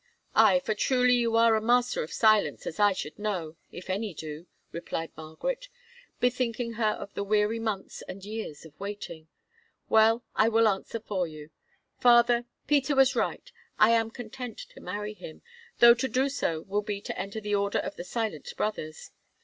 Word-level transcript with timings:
"Aye, 0.33 0.59
for 0.61 0.73
truly 0.73 1.13
you 1.13 1.35
are 1.35 1.55
a 1.55 1.61
master 1.61 2.01
of 2.01 2.11
silence, 2.11 2.65
as 2.65 2.79
I 2.79 2.91
should 2.91 3.19
know, 3.19 3.55
if 3.71 3.87
any 3.87 4.15
do," 4.15 4.47
replied 4.71 5.11
Margaret, 5.15 5.67
bethinking 6.19 6.73
her 6.73 6.89
of 6.93 7.13
the 7.13 7.23
weary 7.23 7.59
months 7.59 8.01
and 8.07 8.25
years 8.25 8.65
of 8.65 8.73
waiting. 8.79 9.27
"Well, 9.89 10.23
I 10.35 10.49
will 10.49 10.67
answer 10.67 10.99
for 10.99 11.27
you.—Father, 11.27 12.45
Peter 12.65 12.95
was 12.95 13.15
right; 13.15 13.51
I 13.77 13.91
am 13.91 14.09
content 14.09 14.57
to 14.73 14.81
marry 14.81 15.13
him, 15.13 15.43
though 15.77 15.93
to 15.93 16.07
do 16.07 16.29
so 16.29 16.61
will 16.61 16.81
be 16.81 16.99
to 17.01 17.15
enter 17.15 17.39
the 17.39 17.53
Order 17.53 17.77
of 17.77 17.95
the 17.95 18.03
Silent 18.03 18.51
Brothers. 18.57 19.11